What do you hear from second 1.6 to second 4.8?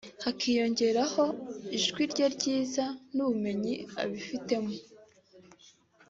ijwi rye ryiza n’ubumenyi abifitemo